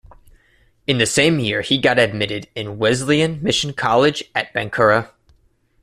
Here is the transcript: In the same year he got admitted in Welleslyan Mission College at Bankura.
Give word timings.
In 0.87 0.97
the 0.97 1.05
same 1.05 1.37
year 1.37 1.61
he 1.61 1.77
got 1.77 1.99
admitted 1.99 2.49
in 2.55 2.79
Welleslyan 2.79 3.39
Mission 3.43 3.71
College 3.73 4.23
at 4.33 4.51
Bankura. 4.51 5.11